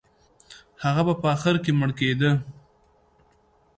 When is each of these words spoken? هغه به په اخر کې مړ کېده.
هغه 0.83 1.01
به 1.07 1.13
په 1.21 1.27
اخر 1.35 1.55
کې 1.63 1.71
مړ 1.79 1.89
کېده. 1.99 2.31